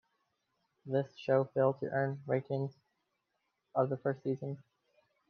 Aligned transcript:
This 0.83 1.15
show 1.15 1.43
failed 1.53 1.79
to 1.81 1.85
earn 1.89 2.23
the 2.25 2.31
ratings 2.31 2.73
of 3.75 3.91
the 3.91 3.97
first 3.97 4.23
season. 4.23 4.57